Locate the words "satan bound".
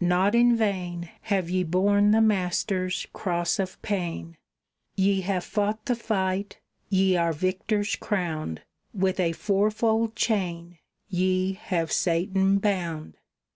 11.90-13.16